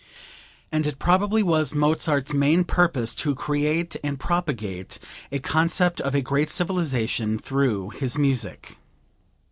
[0.71, 4.97] And it probably was Mozart's main purpose to create and propagate
[5.31, 8.79] a concept of a great civilization through his music.